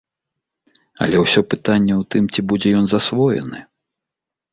Але 1.05 1.17
ўсё 1.25 1.43
пытанне 1.53 1.93
ў 1.97 2.03
тым, 2.15 2.23
ці 2.33 2.41
будзе 2.53 2.73
ён 2.79 2.85
засвоены. 2.95 3.59